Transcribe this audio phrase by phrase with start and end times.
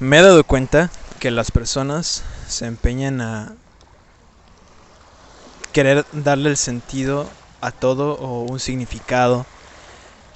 [0.00, 3.52] Me he dado cuenta que las personas se empeñan a
[5.72, 9.46] querer darle el sentido a todo o un significado.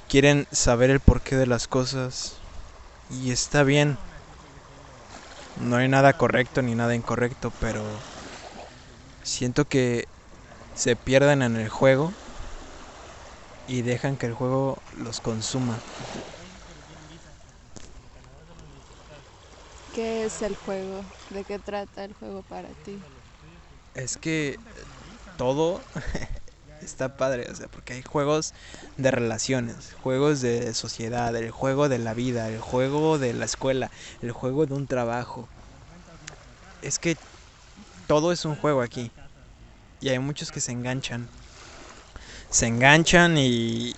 [0.08, 2.34] Quieren saber el porqué de las cosas
[3.10, 3.98] y está bien.
[5.60, 7.82] No hay nada correcto ni nada incorrecto, pero
[9.24, 10.06] siento que
[10.76, 12.12] se pierden en el juego
[13.66, 15.80] y dejan que el juego los consuma.
[19.98, 21.02] ¿Qué es el juego?
[21.28, 23.00] ¿De qué trata el juego para ti?
[23.96, 24.60] Es que
[25.36, 25.82] todo
[26.80, 28.54] está padre, o sea, porque hay juegos
[28.96, 33.90] de relaciones, juegos de sociedad, el juego de la vida, el juego de la escuela,
[34.22, 35.48] el juego de un trabajo.
[36.80, 37.16] Es que
[38.06, 39.10] todo es un juego aquí.
[40.00, 41.28] Y hay muchos que se enganchan.
[42.50, 43.96] Se enganchan y,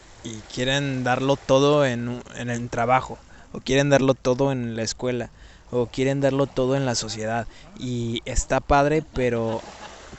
[0.54, 3.18] quieren darlo todo en, en el trabajo.
[3.52, 5.28] O quieren darlo todo en la escuela.
[5.70, 7.46] O quieren darlo todo en la sociedad.
[7.78, 9.60] Y está padre, pero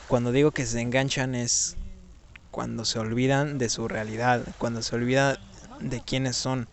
[0.07, 1.77] cuando digo que se enganchan es
[2.51, 5.37] cuando se olvidan de su realidad, cuando se olvidan
[5.79, 6.67] de quiénes son,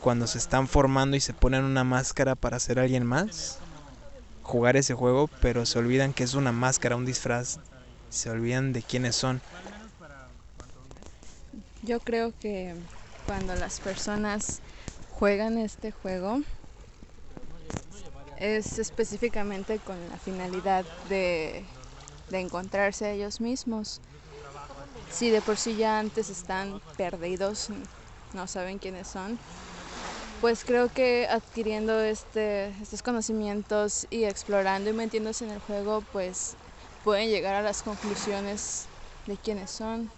[0.00, 3.58] cuando se están formando y se ponen una máscara para ser alguien más,
[4.42, 7.58] jugar ese juego, pero se olvidan que es una máscara, un disfraz,
[8.10, 9.40] se olvidan de quiénes son.
[11.82, 12.74] Yo creo que
[13.26, 14.60] cuando las personas
[15.10, 16.40] juegan este juego
[18.38, 21.66] es específicamente con la finalidad de,
[22.30, 24.00] de encontrarse a ellos mismos
[25.10, 27.68] si de por sí ya antes están perdidos,
[28.32, 29.38] no saben quiénes son,
[30.40, 36.56] pues creo que adquiriendo este, estos conocimientos y explorando y metiéndose en el juego, pues
[37.04, 38.88] pueden llegar a las conclusiones
[39.26, 40.10] de quiénes son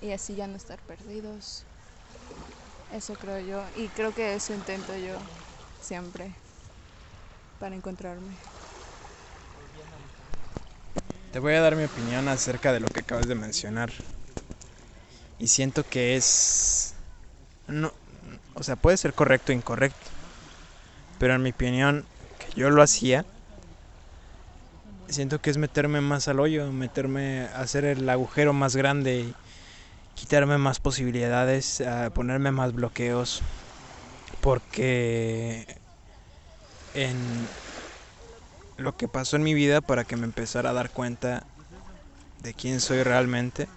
[0.00, 1.64] y así ya no estar perdidos.
[2.92, 5.16] Eso creo yo y creo que eso intento yo
[5.80, 6.41] siempre
[7.62, 8.34] para encontrarme.
[11.32, 13.92] Te voy a dar mi opinión acerca de lo que acabas de mencionar.
[15.38, 16.94] Y siento que es...
[17.68, 17.92] No,
[18.54, 20.10] o sea, puede ser correcto o incorrecto.
[21.20, 22.04] Pero en mi opinión,
[22.40, 23.24] que yo lo hacía,
[25.08, 29.34] siento que es meterme más al hoyo, meterme hacer el agujero más grande y
[30.16, 31.80] quitarme más posibilidades,
[32.12, 33.40] ponerme más bloqueos.
[34.40, 35.80] Porque
[36.94, 37.48] en
[38.76, 41.46] lo que pasó en mi vida para que me empezara a dar cuenta
[42.42, 43.68] de quién soy realmente.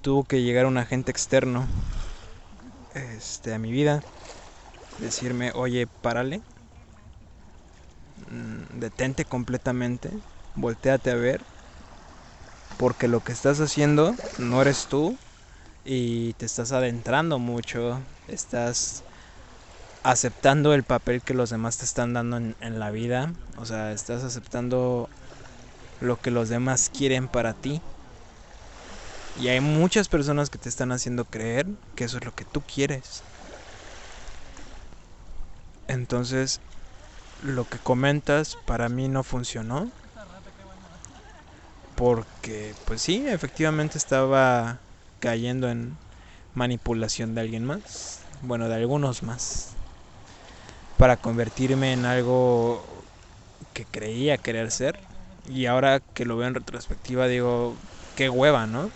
[0.00, 1.66] Tuvo que llegar un agente externo
[2.94, 4.02] este, a mi vida,
[4.98, 6.42] decirme, oye, párale,
[8.30, 10.10] mm, detente completamente,
[10.54, 11.44] volteate a ver,
[12.76, 15.16] porque lo que estás haciendo no eres tú
[15.84, 19.04] y te estás adentrando mucho, estás
[20.02, 24.24] aceptando el papel que los demás te están dando en, la vida, o sea, estás
[24.24, 25.08] aceptando
[26.00, 27.80] lo que los demás quieren para ti
[29.40, 32.60] y hay muchas personas que te están haciendo creer que eso es lo que tú
[32.60, 33.22] quieres.
[35.88, 36.60] Entonces,
[37.42, 39.90] lo que comentas para mí no funcionó.
[41.96, 44.78] Porque, pues sí, efectivamente estaba
[45.20, 45.96] cayendo en
[46.54, 48.20] manipulación de alguien más.
[48.42, 49.71] Bueno, de algunos más.
[51.02, 52.80] Para convertirme en algo
[53.74, 55.00] que creía querer ser.
[55.52, 57.74] Y ahora que lo veo en retrospectiva digo,
[58.16, 58.88] qué hueva, ¿no?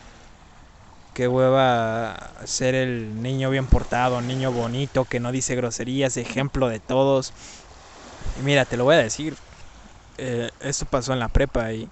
[1.14, 6.78] qué hueva ser el niño bien portado, niño bonito, que no dice groserías, ejemplo de
[6.78, 7.32] todos.
[8.38, 9.34] Y mira, te lo voy a decir,
[10.18, 11.88] eh, esto pasó en la prepa y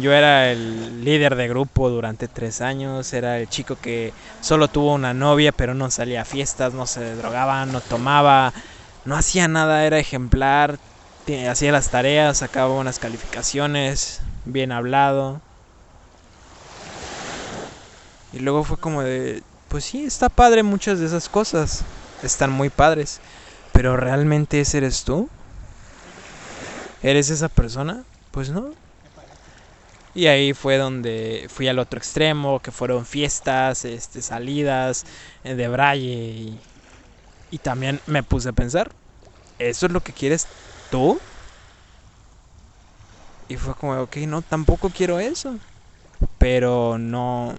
[0.00, 4.94] yo era el líder de grupo durante tres años, era el chico que solo tuvo
[4.94, 8.54] una novia, pero no salía a fiestas, no se drogaba, no tomaba,
[9.10, 10.78] no hacía nada, era ejemplar,
[11.50, 15.40] hacía las tareas, sacaba buenas calificaciones, bien hablado.
[18.32, 21.82] Y luego fue como de, pues sí, está padre muchas de esas cosas.
[22.22, 23.20] Están muy padres.
[23.72, 25.28] Pero ¿realmente ese eres tú?
[27.02, 28.04] ¿Eres esa persona?
[28.30, 28.70] Pues no.
[30.14, 35.04] Y ahí fue donde fui al otro extremo, que fueron fiestas, este, salidas
[35.42, 36.14] eh, de braille.
[36.14, 36.60] Y,
[37.50, 38.92] y también me puse a pensar,
[39.60, 40.46] ¿eso es lo que quieres
[40.90, 41.20] tú?
[43.48, 45.56] Y fue como, ok, no, tampoco quiero eso.
[46.38, 47.54] Pero no,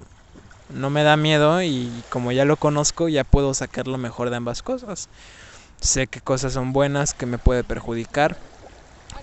[0.73, 4.37] no me da miedo y como ya lo conozco ya puedo sacar lo mejor de
[4.37, 5.09] ambas cosas.
[5.79, 8.37] Sé que cosas son buenas, que me puede perjudicar.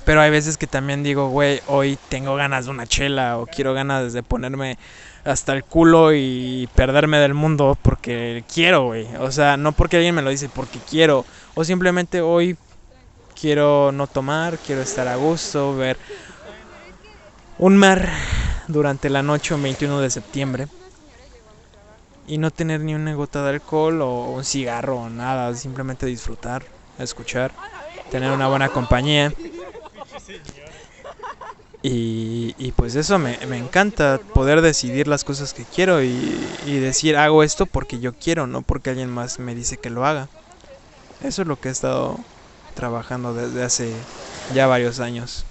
[0.04, 3.75] Pero hay veces que también digo, güey, hoy tengo ganas de una chela o quiero
[3.75, 4.78] ganas de ponerme
[5.25, 9.06] hasta el culo y perderme del mundo porque quiero, güey.
[9.20, 11.25] O sea, no porque alguien me lo dice, porque quiero.
[11.54, 12.56] O simplemente hoy
[13.40, 15.96] quiero no tomar, quiero estar a gusto, ver
[17.58, 18.11] un mar
[18.67, 20.69] durante la noche, un 21 de septiembre,
[22.26, 26.64] y no tener ni una gota de alcohol o un cigarro o nada, simplemente disfrutar,
[26.99, 27.52] escuchar,
[28.11, 29.32] tener una buena compañía.
[31.81, 37.43] Y, pues eso me, encanta, poder decidir las cosas que quiero y, y, decir hago
[37.43, 40.29] esto porque yo quiero, no porque alguien más me dice que lo haga.
[41.23, 42.19] Eso es lo que he estado
[42.78, 43.92] trabajando desde hace
[44.54, 45.44] ya varios años.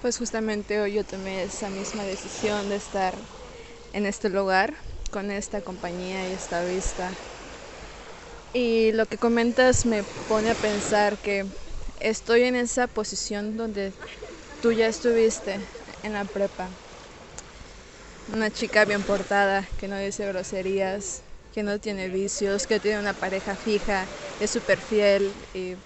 [0.00, 3.16] Pues justamente hoy yo tomé esa misma decisión de estar
[3.92, 4.74] en este lugar,
[5.10, 7.10] con esta compañía y esta vista.
[8.54, 11.46] Y lo que comentas me pone a pensar que
[11.98, 13.92] estoy en esa posición donde
[14.62, 15.58] tú ya estuviste
[16.04, 16.68] en la prepa.
[18.32, 21.22] Una chica bien portada, que no dice groserías,
[21.54, 24.06] que no tiene vicios, que tiene una pareja fija,
[24.40, 25.76] es súper fiel y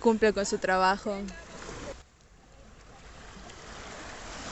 [0.00, 1.16] cumple con su trabajo.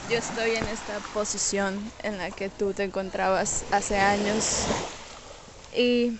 [0.08, 4.66] yo estoy en esta posición en la que tú te encontrabas hace años
[5.74, 6.12] y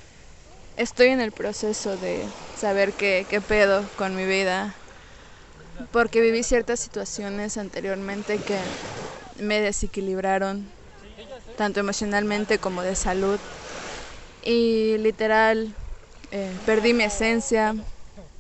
[0.77, 4.75] estoy en el proceso de saber qué, qué pedo con mi vida
[5.93, 8.59] porque viví ciertas situaciones anteriormente que
[9.39, 10.69] me desequilibraron
[11.57, 13.39] tanto emocionalmente como de salud
[14.47, 15.75] y literal
[16.31, 17.75] eh, perdí mi esencia,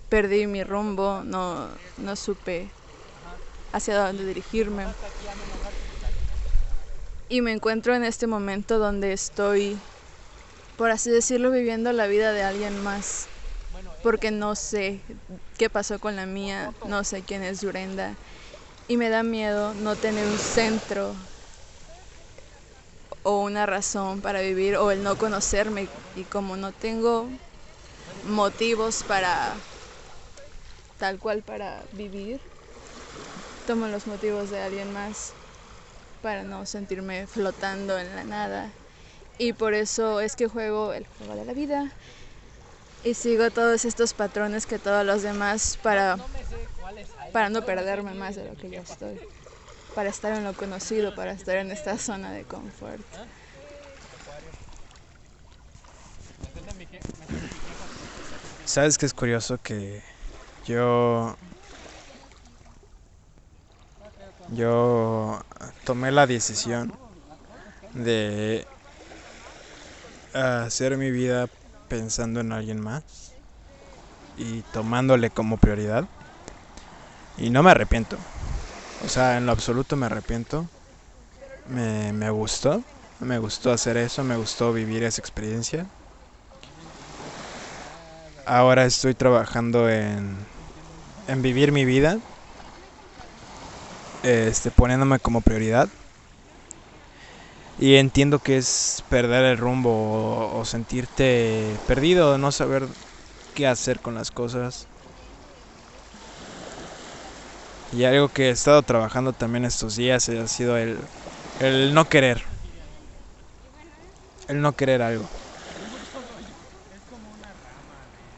[0.09, 2.71] perdí mi rumbo, no, no supe
[3.73, 4.87] hacia dónde dirigirme.
[7.29, 9.81] Y me encuentro en este momento donde estoy,
[10.77, 13.29] por así decirlo, viviendo la vida de alguien más.
[14.03, 15.03] Porque no sé
[15.59, 18.17] qué pasó con la mía, no sé quién es Yurenda.
[18.87, 21.17] Y me da miedo no tener un centro
[23.27, 25.89] o una razón para vivir o el no conocerme.
[26.15, 27.27] Y como no tengo
[28.29, 29.53] motivos para
[31.01, 32.41] tal cual para vivir,
[33.67, 35.33] tomo los motivos de alguien más
[36.23, 38.71] para no sentirme flotando en la nada.
[39.39, 41.91] Y por eso es que juego el juego de la vida
[43.03, 46.17] y sigo todos estos patrones que todos los demás para,
[47.33, 49.19] para no perderme más de lo que yo estoy,
[49.97, 53.01] para estar en lo conocido, para estar en esta zona de confort.
[58.67, 60.03] ¿Sabes que es curioso que
[60.67, 61.35] yo
[64.53, 65.41] yo
[65.85, 66.93] tomé la decisión
[67.95, 68.67] de
[70.35, 71.49] hacer mi vida
[71.89, 73.33] pensando en alguien más
[74.37, 76.05] y tomándole como prioridad.
[77.39, 78.19] Y no me arrepiento.
[79.05, 80.67] O sea, en lo absoluto me arrepiento.
[81.69, 82.83] Me, gustó.
[83.21, 85.87] Me gustó hacer eso, me gustó vivir esa experiencia.
[88.45, 90.37] Ahora estoy trabajando en,
[91.29, 92.19] en vivir mi vida
[94.27, 95.89] este, poniéndome como prioridad.
[97.79, 102.89] Y entiendo que es perder el rumbo o, sentirte perdido, no saber
[103.55, 104.87] qué hacer con las cosas.
[107.93, 110.99] Y algo que he estado trabajando también estos días ha sido el,
[111.61, 112.43] el no querer.
[114.49, 115.25] El no querer algo.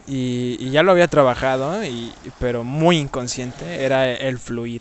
[0.07, 4.81] Y, y, ya lo había trabajado, y, pero muy inconsciente, era el fluir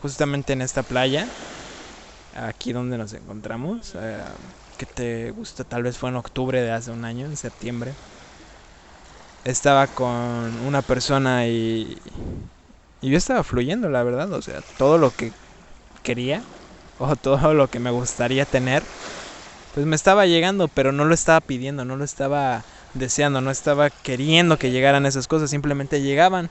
[0.00, 1.26] justamente en esta playa,
[2.34, 4.18] aquí donde nos encontramos, eh,
[4.78, 7.92] que te gusta, tal vez fue en octubre de hace un año, en septiembre.
[9.44, 11.98] Estaba con una persona y,
[13.02, 15.32] y yo estaba fluyendo, la verdad, o sea, todo lo que
[16.02, 16.42] quería
[16.98, 18.84] o todo lo que me gustaría tener,
[19.72, 22.64] pues me estaba llegando, pero no lo estaba pidiendo, no lo estaba
[22.94, 26.50] deseando, no estaba queriendo que llegaran esas cosas, simplemente llegaban.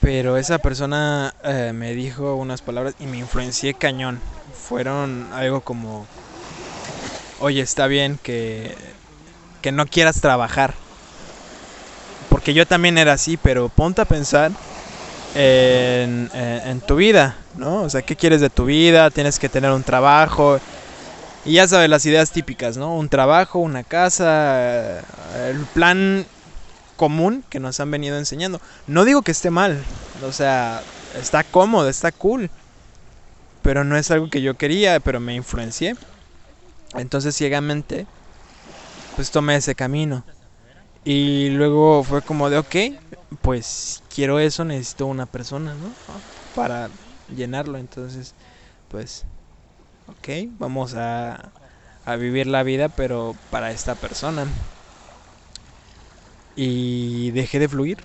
[0.00, 4.20] Pero esa persona eh, me dijo unas palabras y me influencié cañón.
[4.54, 6.06] Fueron algo como,
[7.40, 8.74] oye, está bien que,
[9.60, 10.74] que no quieras trabajar.
[12.48, 14.52] Porque yo también era así, pero ponte a pensar
[15.34, 17.82] en, en, tu vida, ¿no?
[17.82, 19.10] O sea, ¿qué quieres de tu vida?
[19.10, 20.58] Tienes que tener un trabajo.
[21.44, 22.96] Y ya sabes, las ideas típicas, ¿no?
[22.96, 25.00] Un trabajo, una casa,
[25.46, 26.24] el plan
[26.96, 28.62] común que nos han venido enseñando.
[28.86, 29.84] No digo que esté mal,
[30.24, 30.80] o sea,
[31.20, 32.48] está cómodo, está cool,
[33.60, 35.96] pero no es algo que yo quería, pero me influencié.
[36.94, 38.06] Entonces ciegamente,
[39.16, 40.24] pues tomé ese camino.
[41.04, 42.76] Y luego fue como de, ok,
[43.40, 45.96] pues quiero eso, necesito una persona, ¿no?
[46.54, 46.90] Para
[47.28, 47.78] llenarlo.
[47.78, 48.34] Entonces,
[48.88, 49.24] pues,
[50.06, 50.28] ok,
[50.58, 51.52] vamos a,
[52.04, 54.46] a vivir la vida, pero para esta persona.
[56.54, 57.98] Y dejé de fluir.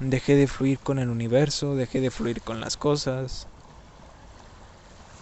[0.00, 3.49] Dejé de fluir con el universo, dejé de fluir con las cosas.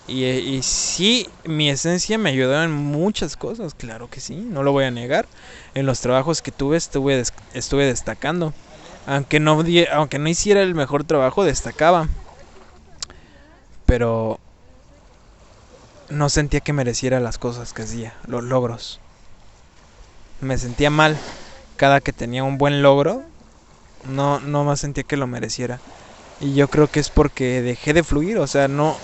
[0.08, 4.84] Y, sí, mi esencia me ayudó en muchas cosas, claro que sí, no lo voy
[4.84, 5.26] a negar.
[5.74, 7.22] En los trabajos que tuve estuve,
[7.52, 8.54] estuve destacando.
[9.06, 9.62] Aunque no,
[9.92, 12.08] aunque no hiciera el mejor trabajo, destacaba.
[13.84, 14.40] Pero
[16.08, 19.00] no sentía que mereciera las cosas que hacía, los logros.
[20.40, 21.18] Me sentía mal
[21.76, 23.22] cada que tenía un buen logro.
[24.08, 25.80] No, no más sentía que lo mereciera.
[26.40, 28.96] Y yo creo que es porque dejé de fluir, o sea, no,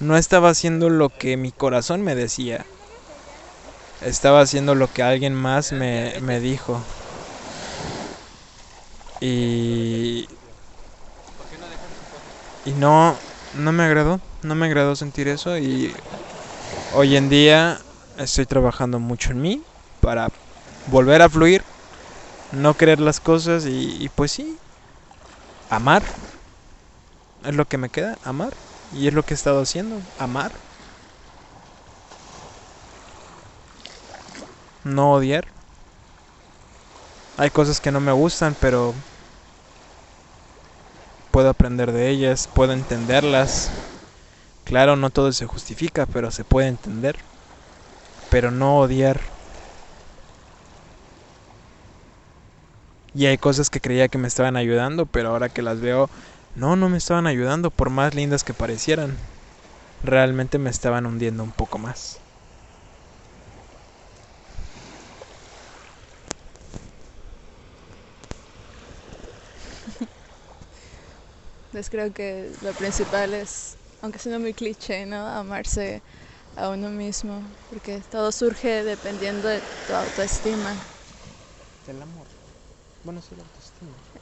[0.00, 2.64] no estaba haciendo lo que mi corazón me decía.
[4.00, 6.80] Estaba haciendo lo que alguien más me, me dijo.
[9.20, 10.28] Y...
[12.64, 13.16] Y no,
[13.54, 15.94] no me agradó, no me agradó sentir eso y
[16.94, 17.78] hoy en día
[18.18, 19.62] estoy trabajando mucho en mí
[20.00, 20.28] para
[20.90, 21.62] volver a fluir,
[22.52, 24.58] no querer las cosas y pues sí,
[25.70, 26.02] amar.
[27.44, 28.52] Es lo que me queda, amar.
[28.92, 30.60] Y es lo que he estado haciendo, amar.
[34.84, 35.48] No odiar.
[37.36, 38.94] Hay cosas que no me gustan, pero
[41.30, 43.70] puedo aprender de ellas, puedo entenderlas.
[44.64, 47.16] Claro, no todo se justifica, pero se puede entender.
[48.28, 49.20] Pero no odiar.
[53.14, 56.10] Y hay cosas que creía que me estaban ayudando, pero ahora que las veo
[56.56, 59.18] no, no me estaban ayudando por más lindas que parecieran.
[60.02, 62.20] Realmente me estaban hundiendo un poco más.
[71.70, 75.26] Pues creo que lo principal es, aunque sea muy cliché, ¿no?
[75.26, 76.02] Amarse
[76.56, 80.88] a uno mismo, porque todo surge dependiendo de tu autoestima.
[81.86, 82.28] Del amor.
[83.02, 83.34] Bueno, sí,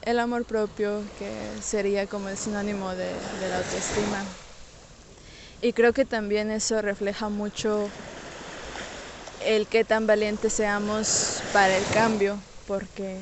[0.05, 4.23] el amor propio, que sería como el sinónimo de, la autoestima.
[5.61, 7.89] Y creo que también eso refleja mucho
[9.41, 13.19] el qué tan valientes seamos para el cambio, porque,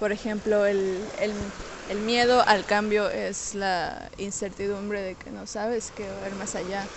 [0.00, 1.08] por ejemplo, el,
[1.88, 6.34] el, miedo al cambio es la incertidumbre de que no sabes qué va a haber
[6.34, 6.88] más allá,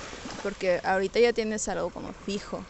[0.41, 2.65] porque ahorita ya tienes algo como fijo,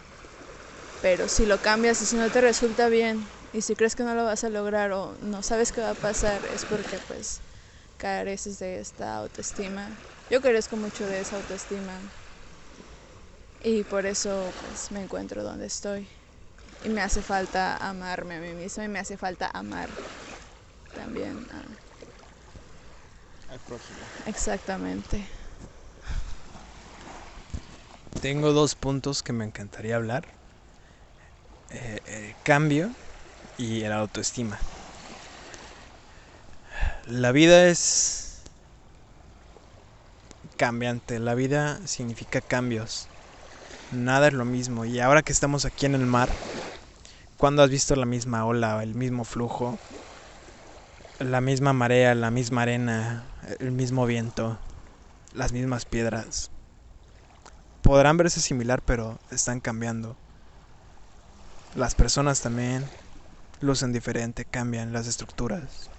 [1.02, 4.16] pero si lo cambias y si no te resulta bien, y si crees que no
[4.16, 7.42] lo vas a lograr o no sabes qué va a pasar, es porque pues
[7.98, 9.98] careces de esta autoestima.
[10.30, 12.02] Yo carezco mucho de esa autoestima.
[13.62, 16.10] Y por eso pues me encuentro donde estoy.
[16.84, 19.90] Y me hace falta amarme a mí misma y me hace falta amar
[20.94, 21.48] también
[23.48, 24.00] al próximo.
[24.26, 25.28] Exactamente.
[28.22, 30.45] Tengo dos puntos que me encantaría hablar.
[31.72, 32.92] Eh, el cambio
[33.58, 34.60] y la autoestima.
[37.08, 38.42] La vida es
[40.58, 43.08] cambiante, la vida significa cambios.
[43.92, 44.86] Nada es lo mismo.
[44.86, 46.30] Y ahora que estamos aquí en el mar,
[47.38, 49.78] cuando has visto la misma ola, el mismo flujo,
[51.20, 53.24] la misma marea, la misma arena,
[53.60, 54.58] el mismo viento,
[55.34, 56.52] las mismas piedras?
[57.82, 60.18] Podrán verse similar, pero están cambiando.
[61.76, 62.86] Las personas también,
[63.60, 65.90] lucen diferente, cambian las estructuras.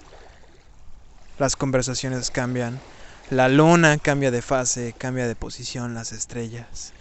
[1.39, 2.81] Las conversaciones cambian.
[3.29, 6.95] La luna cambia de fase, cambia de posición, las estrellas.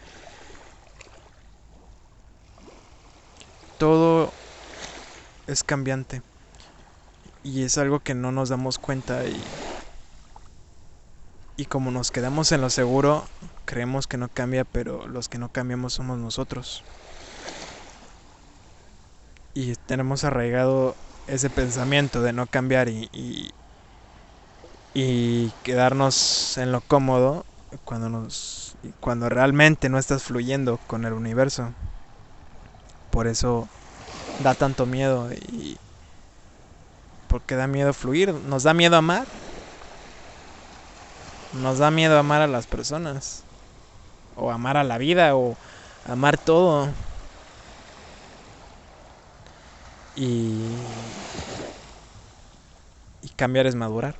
[3.77, 4.33] Todo
[5.47, 6.21] es cambiante.
[7.45, 9.41] Y es algo que no nos damos cuenta y,
[11.55, 13.25] y como nos quedamos en lo seguro,
[13.63, 16.83] creemos que no cambia, pero los que no cambiamos somos nosotros
[19.55, 20.95] y tenemos arraigado
[21.27, 23.09] ese pensamiento de no cambiar y,
[24.93, 27.45] y, quedarnos en lo cómodo
[27.85, 31.71] cuando nos cuando realmente no estás fluyendo con el universo.
[33.09, 33.67] Por eso
[34.43, 35.77] da tanto miedo y
[37.29, 39.25] porque da miedo fluir nos da miedo amar.
[41.53, 43.43] Nos da miedo amar a las personas
[44.35, 45.55] o amar a la vida o
[46.07, 46.89] amar todo
[50.15, 51.13] Y,
[53.21, 54.15] y cambiar es madurar.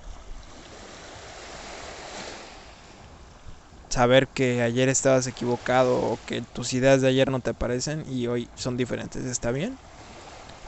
[3.89, 8.27] Saber que ayer estabas equivocado o que tus ideas de ayer no te parecen y
[8.27, 9.77] hoy son diferentes, está bien.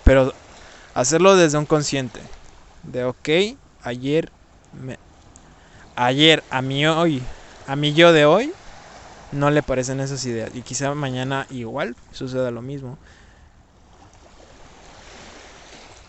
[0.03, 0.33] Pero
[0.93, 2.21] hacerlo desde un consciente.
[2.83, 3.29] De ok,
[3.81, 4.31] ayer
[4.73, 4.97] me,
[5.95, 7.23] ayer a mi hoy,
[7.67, 8.53] a mi yo de hoy
[9.31, 10.51] no le parecen esas ideas.
[10.55, 12.97] Y quizá mañana igual suceda lo mismo.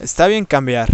[0.01, 0.89] Está bien cambiar.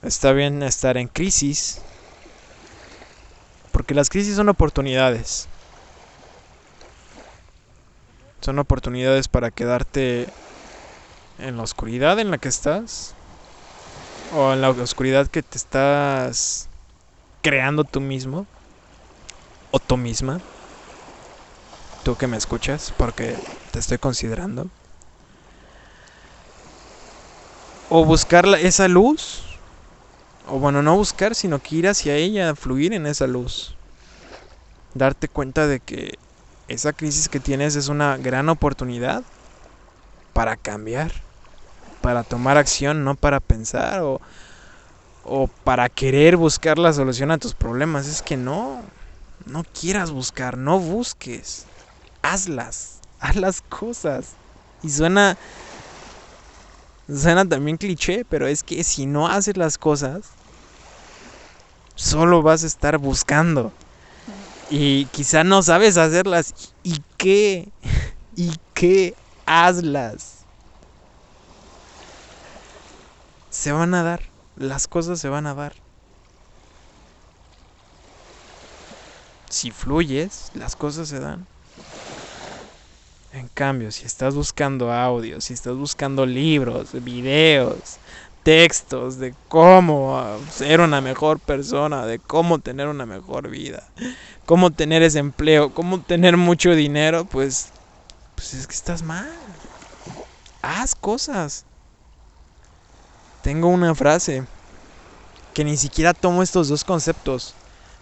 [0.00, 1.82] Está bien estar en crisis.
[3.70, 5.48] Porque las crisis son oportunidades.
[8.40, 10.26] Son oportunidades para quedarte
[11.38, 13.14] en la oscuridad en la que estás.
[14.34, 16.68] O en la oscuridad que te estás
[17.42, 18.46] creando tú mismo.
[19.70, 20.40] O tú misma.
[22.04, 23.36] Tú que me escuchas, porque
[23.70, 24.70] te estoy considerando.
[27.94, 29.42] O buscar esa luz
[30.48, 33.76] o bueno, no buscar, sino que ir hacia ella, fluir en esa luz.
[34.94, 36.18] Darte cuenta de que
[36.68, 39.22] esa crisis que tienes es una gran oportunidad
[40.32, 41.12] para cambiar,
[42.00, 44.22] para tomar acción, no para pensar o,
[45.24, 48.06] o para querer buscar la solución a tus problemas.
[48.06, 48.80] Es que no,
[49.44, 51.66] no quieras buscar, no busques,
[52.22, 54.30] hazlas, haz las cosas.
[54.82, 55.36] Y suena
[57.08, 60.30] Suena también cliché, pero es que si no haces las cosas,
[61.94, 63.72] solo vas a estar buscando.
[64.70, 66.54] Y quizá no sabes hacerlas.
[66.82, 67.68] ¿Y qué?
[68.36, 69.14] ¿Y qué?
[69.46, 70.38] Hazlas.
[73.50, 74.22] Se van a dar.
[74.56, 75.74] Las cosas se van a dar.
[79.50, 81.46] Si fluyes, las cosas se dan.
[83.32, 87.96] En cambio, si estás buscando audio, si estás buscando libros, videos,
[88.42, 93.84] textos de cómo ser una mejor persona, de cómo tener una mejor vida,
[94.44, 97.70] cómo tener ese empleo, cómo tener mucho dinero, pues,
[98.34, 99.32] pues es que estás mal.
[100.60, 101.64] Haz cosas.
[103.40, 104.44] Tengo una frase
[105.54, 107.54] que ni siquiera tomo estos dos conceptos,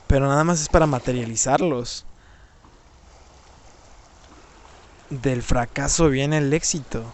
[0.08, 2.04] pero nada más es para materializarlos
[5.10, 7.04] del fracaso viene el éxito.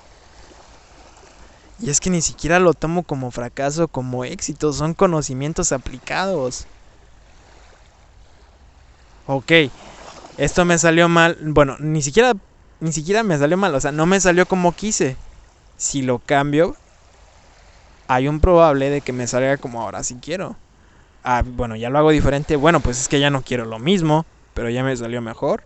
[1.80, 6.66] Y es que ni siquiera lo tomo como fracaso, como éxito, son conocimientos aplicados.
[9.26, 9.52] Ok,
[10.38, 12.34] esto me salió mal, bueno, ni siquiera
[12.80, 15.16] ni siquiera me salió mal, o sea, no me salió como quise.
[15.76, 16.76] Si lo cambio,
[18.08, 20.56] hay un probable de que me salga como ahora si quiero.
[21.24, 22.56] Ah, bueno, ya lo hago diferente.
[22.56, 25.64] Bueno, pues es que ya no quiero lo mismo, pero ya me salió mejor.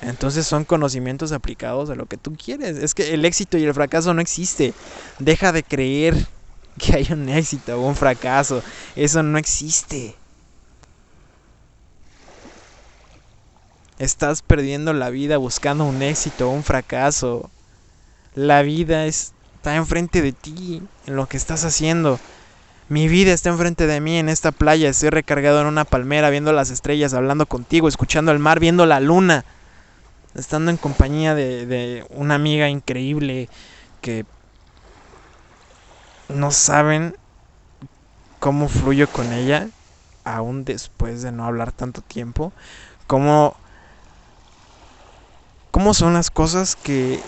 [0.00, 2.76] Entonces son conocimientos aplicados a lo que tú quieres.
[2.76, 4.72] Es que el éxito y el fracaso no existe.
[5.18, 6.14] Deja de creer
[6.78, 8.62] que hay un éxito o un fracaso.
[8.94, 10.14] Eso no existe.
[13.98, 17.50] Estás perdiendo la vida buscando un éxito o un fracaso.
[18.36, 22.20] La vida está enfrente de ti, en lo que estás haciendo.
[22.88, 24.88] Mi vida está enfrente de mí en esta playa.
[24.88, 29.00] Estoy recargado en una palmera, viendo las estrellas, hablando contigo, escuchando el mar, viendo la
[29.00, 29.44] luna
[30.38, 33.48] estando en compañía de, una amiga increíble
[34.00, 34.24] que
[36.28, 37.16] no saben
[38.38, 39.68] cómo fluyo con ella,
[40.24, 42.52] aún después de no hablar tanto tiempo,
[43.06, 43.56] cómo,
[45.70, 47.20] cómo son las cosas que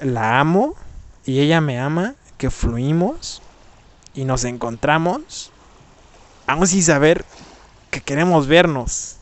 [0.00, 0.74] la amo
[1.24, 3.42] y ella me ama, que fluimos
[4.14, 5.52] y nos encontramos,
[6.46, 7.24] aún sin saber
[7.90, 9.15] que queremos vernos.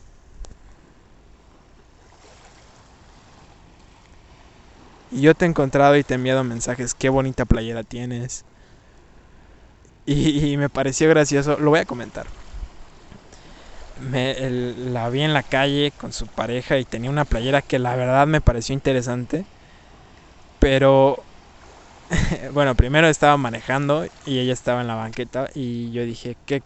[5.15, 8.43] Y yo te he encontrado y te he enviado mensajes, qué bonita playera tienes.
[10.05, 12.27] Y, me pareció gracioso, lo voy a comentar.
[14.11, 17.95] Me, la vi en la calle con su pareja y tenía una playera que la
[17.95, 19.45] verdad me pareció interesante.
[20.59, 21.23] Pero,
[22.51, 26.61] bueno, primero estaba manejando y ella estaba en la banqueta y yo dije, qué,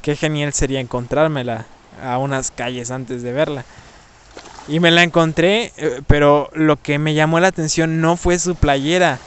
[0.00, 1.66] qué genial sería encontrármela
[2.02, 3.66] a unas calles antes de verla.
[4.68, 8.54] Y me la encontré, eh, pero lo que me llamó la atención no fue su
[8.54, 9.18] playera,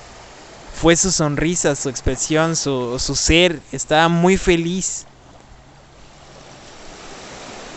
[0.74, 3.60] fue su sonrisa, su expresión, su, su ser.
[3.72, 5.06] Estaba muy feliz.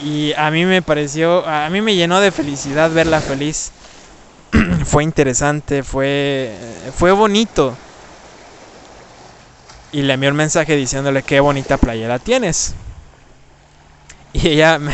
[0.03, 3.73] Y a mí me pareció, a mí me llenó de felicidad verla feliz.
[4.85, 6.55] fue interesante, fue,
[6.97, 7.77] fue bonito.
[9.91, 12.75] Y le envió un mensaje diciéndole qué bonita playera tienes.
[14.35, 14.93] Y ella me,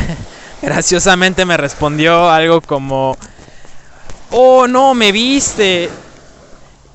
[0.61, 3.17] graciosamente me respondió algo como,
[4.31, 5.89] oh no, me viste,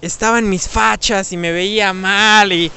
[0.00, 2.70] estaba en mis fachas y me veía mal y,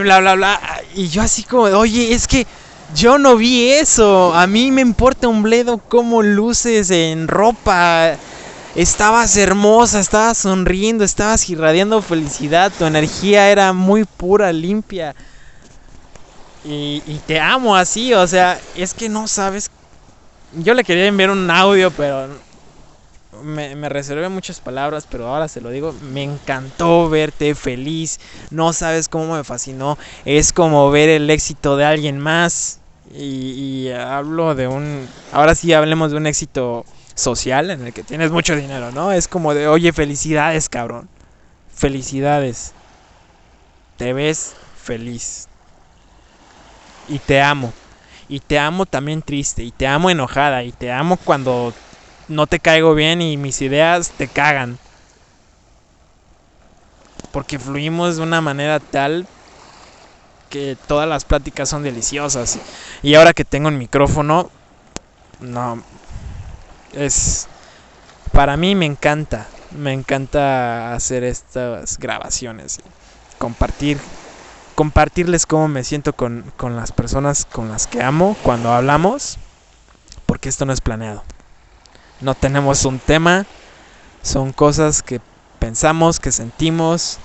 [0.00, 0.60] bla, bla, bla.
[0.94, 2.46] Y yo así como, oye, es que
[2.94, 8.16] yo no vi eso, a mí me importa un bledo cómo luces en ropa.
[8.76, 15.14] Estabas hermosa, estabas sonriendo, estabas irradiando felicidad, tu energía era muy pura, limpia.
[16.64, 19.70] Y, y, te amo así, o sea, es que no sabes
[20.54, 22.28] yo le quería enviar un audio, pero
[23.42, 25.94] me, reservé muchas palabras, pero ahora se lo digo.
[26.12, 28.20] Me encantó verte feliz.
[28.50, 29.98] No sabes cómo me fascinó.
[30.24, 32.80] Es como ver el éxito de alguien más.
[33.14, 35.08] Y, y hablo de un...
[35.32, 36.84] Ahora sí hablemos de un éxito
[37.14, 39.12] social en el que tienes mucho dinero, ¿no?
[39.12, 41.08] Es como de, oye, felicidades, cabrón.
[41.74, 42.72] Felicidades.
[43.96, 45.48] Te ves feliz.
[47.08, 47.72] Y te amo.
[48.30, 49.64] Y te amo también triste.
[49.64, 50.62] Y te amo enojada.
[50.62, 51.74] Y te amo cuando
[52.28, 54.78] no te caigo bien y mis ideas te cagan.
[57.32, 59.26] Porque fluimos de una manera tal
[60.48, 62.60] que todas las pláticas son deliciosas.
[63.02, 64.48] Y ahora que tengo el micrófono,
[65.40, 65.82] no.
[66.92, 67.48] Es.
[68.30, 69.48] Para mí me encanta.
[69.76, 72.78] Me encanta hacer estas grabaciones.
[73.38, 73.98] Compartir
[74.80, 79.36] compartirles cómo me siento con, con las personas con las que amo cuando hablamos,
[80.24, 81.22] porque esto no es planeado.
[82.22, 83.44] No tenemos un tema,
[84.22, 85.20] son cosas que
[85.58, 87.18] pensamos, que sentimos,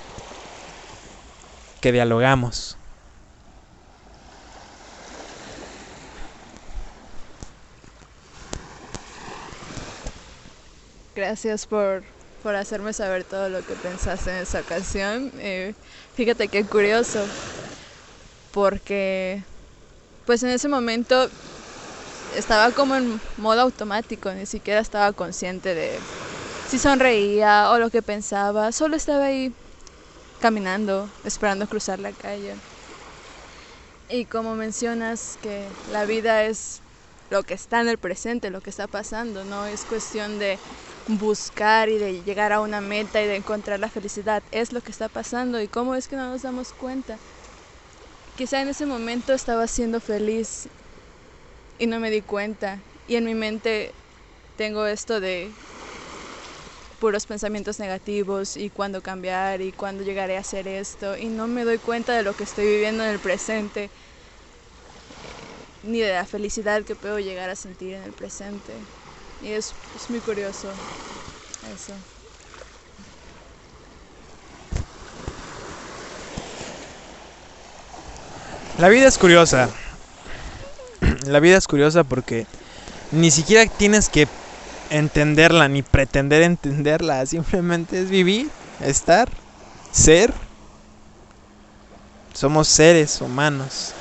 [1.80, 2.78] que dialogamos.
[11.16, 12.04] Gracias por,
[12.46, 15.32] por hacerme saber todo lo que pensaste en esa ocasión.
[15.40, 15.74] Eh,
[16.14, 17.20] Fíjate qué curioso,
[18.54, 19.42] porque
[20.28, 21.28] pues en ese momento
[22.38, 25.98] estaba como en modo automático, ni siquiera estaba consciente de
[26.70, 29.52] si sonreía o lo que pensaba, solo estaba ahí
[30.40, 32.54] caminando, esperando cruzar la calle.
[34.08, 36.80] Y como mencionas que la vida es
[37.32, 40.60] lo que está en el presente, lo que está pasando, no es cuestión de
[41.08, 44.44] buscar y de llegar a una meta y de encontrar la felicidad.
[44.52, 47.18] Es lo que está pasando y cómo es que no nos damos cuenta.
[48.36, 50.68] Quizá en ese momento estaba siendo feliz
[51.78, 52.80] y no me di cuenta.
[53.08, 53.92] Y en mi mente
[54.58, 55.52] tengo esto de
[57.00, 61.18] puros pensamientos negativos y cuándo cambiar y cuándo llegaré a hacer esto.
[61.18, 63.90] Y no me doy cuenta de lo que estoy viviendo en el presente
[65.84, 68.74] ni de la felicidad que puedo llegar a sentir en el presente.
[69.42, 70.70] Y es, es muy curioso
[71.74, 71.94] eso.
[78.78, 79.70] La vida es curiosa.
[81.28, 82.46] La vida es curiosa porque
[83.12, 84.28] ni siquiera tienes que
[84.90, 87.26] entenderla ni pretender entenderla.
[87.26, 88.50] Simplemente es vivir,
[88.82, 89.30] estar,
[89.92, 90.34] ser.
[92.34, 93.94] Somos seres humanos.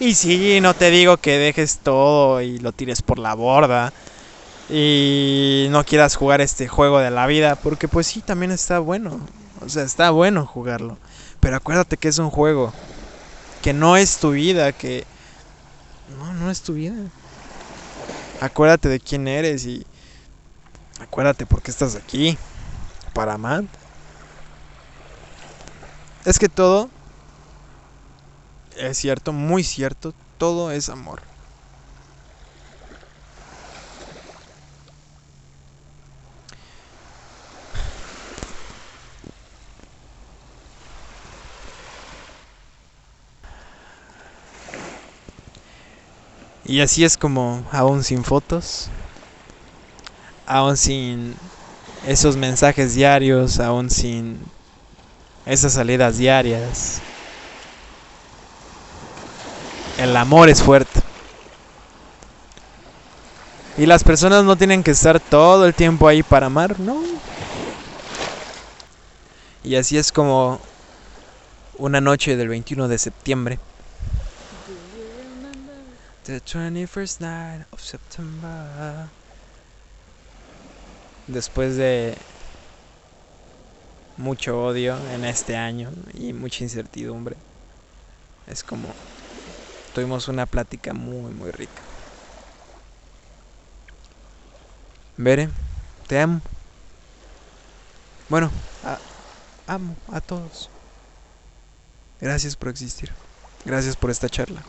[0.00, 3.92] Y sí, no te digo que dejes todo y lo tires por la borda.
[4.68, 7.56] Y no quieras jugar este juego de la vida.
[7.56, 9.20] Porque pues sí, también está bueno.
[9.64, 10.98] O sea, está bueno jugarlo.
[11.40, 12.72] Pero acuérdate que es un juego.
[13.62, 14.72] Que no es tu vida.
[14.72, 15.04] Que...
[16.18, 16.96] No, no es tu vida.
[18.40, 19.86] Acuérdate de quién eres y...
[21.00, 22.36] Acuérdate por qué estás aquí.
[23.12, 23.64] Para amar.
[26.24, 26.90] Es que todo
[28.76, 31.20] es cierto, muy cierto, todo es amor.
[46.64, 48.90] Y así es como, aún sin fotos,
[50.46, 51.36] aún sin
[52.02, 54.38] esos mensajes diarios, aún sin
[55.46, 57.03] esas salidas diarias,
[60.04, 61.00] el amor es fuerte.
[63.76, 67.02] Y las personas no tienen que estar todo el tiempo ahí para amar, no.
[69.64, 70.60] Y así es como
[71.78, 73.58] una noche del 21 de septiembre.
[76.24, 79.08] The 21st night of September.
[81.26, 82.16] Después de
[84.18, 87.36] mucho odio en este año y mucha incertidumbre.
[88.46, 88.88] Es como
[89.94, 91.80] tuvimos una plática muy, muy rica.
[95.16, 95.48] Bere,
[96.08, 96.40] te amo.
[98.28, 98.50] Bueno,
[99.66, 100.68] amo a todos.
[102.20, 103.12] Gracias por existir.
[103.64, 104.62] Gracias por esta charla.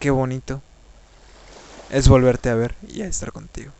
[0.00, 0.62] Qué bonito
[1.90, 3.72] es volverte a ver y a estar contigo.